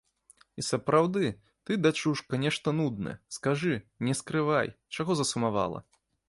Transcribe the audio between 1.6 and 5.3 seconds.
ты, дачушка, нешта нудная, скажы, не скрывай, чаго